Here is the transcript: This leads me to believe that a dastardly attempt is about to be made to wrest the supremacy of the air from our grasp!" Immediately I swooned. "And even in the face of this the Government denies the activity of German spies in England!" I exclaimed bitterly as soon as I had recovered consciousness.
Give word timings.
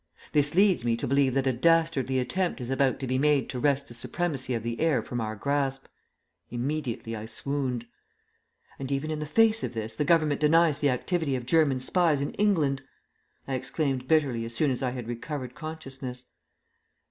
This 0.33 0.55
leads 0.55 0.83
me 0.83 0.97
to 0.97 1.07
believe 1.07 1.35
that 1.35 1.45
a 1.45 1.53
dastardly 1.53 2.17
attempt 2.17 2.59
is 2.59 2.71
about 2.71 2.99
to 3.01 3.05
be 3.05 3.19
made 3.19 3.51
to 3.51 3.59
wrest 3.59 3.87
the 3.87 3.93
supremacy 3.93 4.55
of 4.55 4.63
the 4.63 4.79
air 4.79 5.03
from 5.03 5.21
our 5.21 5.35
grasp!" 5.35 5.85
Immediately 6.49 7.15
I 7.15 7.27
swooned. 7.27 7.85
"And 8.79 8.91
even 8.91 9.11
in 9.11 9.19
the 9.19 9.27
face 9.27 9.63
of 9.63 9.75
this 9.75 9.93
the 9.93 10.03
Government 10.03 10.41
denies 10.41 10.79
the 10.79 10.89
activity 10.89 11.35
of 11.35 11.45
German 11.45 11.79
spies 11.79 12.19
in 12.19 12.31
England!" 12.33 12.81
I 13.47 13.53
exclaimed 13.53 14.07
bitterly 14.07 14.43
as 14.43 14.55
soon 14.55 14.71
as 14.71 14.81
I 14.81 14.89
had 14.89 15.07
recovered 15.07 15.53
consciousness. 15.53 16.25